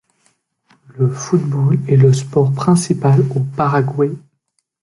Le 0.97 1.09
football 1.09 1.77
est 1.87 1.95
le 1.95 2.11
sport 2.11 2.51
principal 2.53 3.21
au 3.35 3.39
Paraguay. 3.55 4.09